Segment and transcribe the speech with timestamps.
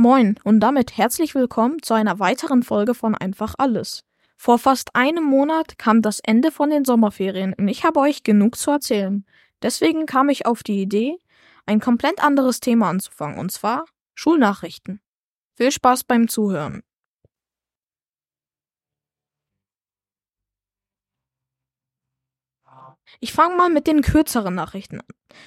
[0.00, 4.04] Moin und damit herzlich willkommen zu einer weiteren Folge von Einfach alles.
[4.36, 8.56] Vor fast einem Monat kam das Ende von den Sommerferien und ich habe euch genug
[8.56, 9.26] zu erzählen.
[9.60, 11.18] Deswegen kam ich auf die Idee,
[11.66, 15.00] ein komplett anderes Thema anzufangen, und zwar Schulnachrichten.
[15.56, 16.84] Viel Spaß beim Zuhören.
[23.20, 25.06] Ich fange mal mit den kürzeren Nachrichten an.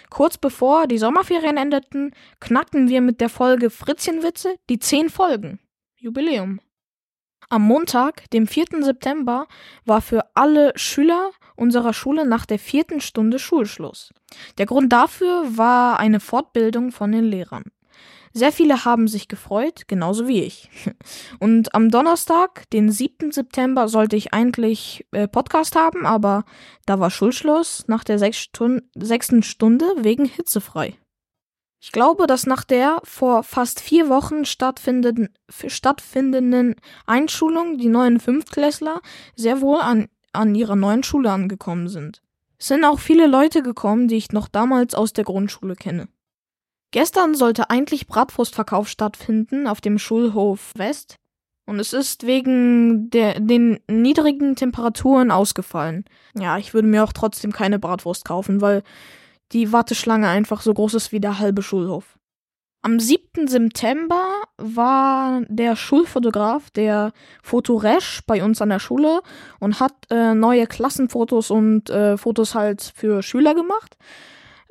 [0.10, 5.60] Kurz bevor die Sommerferien endeten, knackten wir mit der Folge Fritzchenwitze die 10 Folgen.
[5.96, 6.60] Jubiläum.
[7.50, 8.82] Am Montag, dem 4.
[8.82, 9.48] September,
[9.86, 14.14] war für alle Schüler unserer Schule nach der vierten Stunde Schulschluss.
[14.58, 17.66] Der Grund dafür war eine Fortbildung von den Lehrern.
[18.34, 20.70] Sehr viele haben sich gefreut, genauso wie ich.
[21.40, 23.32] Und am Donnerstag, den 7.
[23.32, 26.46] September, sollte ich eigentlich äh, Podcast haben, aber
[26.86, 30.98] da war Schulschluss nach der sechs Stund sechsten Stunde wegen hitzefrei.
[31.84, 36.76] Ich glaube, dass nach der vor fast vier Wochen stattfindenden, stattfindenden
[37.08, 39.02] Einschulung die neuen Fünftklässler
[39.36, 42.22] sehr wohl an, an ihrer neuen Schule angekommen sind.
[42.60, 46.08] Es sind auch viele Leute gekommen, die ich noch damals aus der Grundschule kenne.
[46.92, 51.16] Gestern sollte eigentlich Bratwurstverkauf stattfinden auf dem Schulhof West
[51.66, 56.04] und es ist wegen der, den niedrigen Temperaturen ausgefallen.
[56.38, 58.84] Ja, ich würde mir auch trotzdem keine Bratwurst kaufen, weil
[59.54, 62.18] die Warteschlange einfach so groß ist wie der halbe Schulhof.
[62.84, 63.48] Am 7.
[63.48, 64.26] September
[64.58, 69.22] war der Schulfotograf, der Fotoresch, bei uns an der Schule
[69.60, 73.98] und hat äh, neue Klassenfotos und äh, Fotos halt für Schüler gemacht.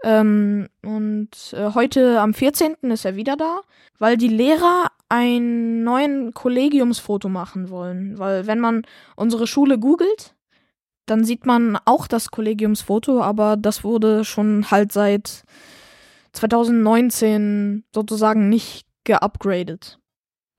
[0.02, 2.76] Ähm, und äh, heute am 14.
[2.82, 3.60] ist er wieder da,
[3.98, 8.18] weil die Lehrer ein neuen Kollegiumsfoto machen wollen.
[8.18, 8.82] Weil wenn man
[9.16, 10.34] unsere Schule googelt,
[11.06, 15.42] dann sieht man auch das Kollegiumsfoto, aber das wurde schon halt seit
[16.32, 19.98] 2019 sozusagen nicht geupgradet.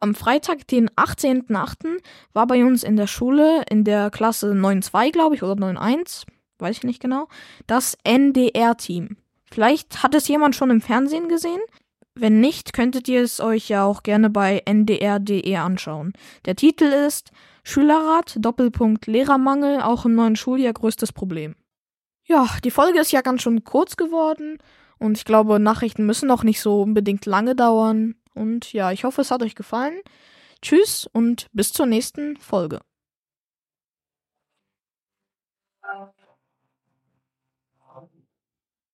[0.01, 1.99] Am Freitag, den 18.08.,
[2.33, 6.25] war bei uns in der Schule, in der Klasse 9.2, glaube ich, oder 9.1,
[6.57, 7.27] weiß ich nicht genau,
[7.67, 9.17] das NDR-Team.
[9.51, 11.61] Vielleicht hat es jemand schon im Fernsehen gesehen.
[12.15, 16.13] Wenn nicht, könntet ihr es euch ja auch gerne bei ndr.de anschauen.
[16.45, 17.31] Der Titel ist
[17.63, 21.55] Schülerrat Doppelpunkt Lehrermangel auch im neuen Schuljahr größtes Problem.
[22.25, 24.57] Ja, die Folge ist ja ganz schön kurz geworden
[24.99, 28.15] und ich glaube, Nachrichten müssen auch nicht so unbedingt lange dauern.
[28.33, 29.99] Und ja, ich hoffe, es hat euch gefallen.
[30.61, 32.81] Tschüss und bis zur nächsten Folge.